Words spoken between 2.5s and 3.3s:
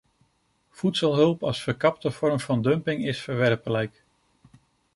dumping is